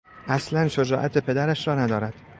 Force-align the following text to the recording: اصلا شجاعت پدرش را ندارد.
اصلا 0.27 0.67
شجاعت 0.67 1.17
پدرش 1.17 1.67
را 1.67 1.75
ندارد. 1.75 2.13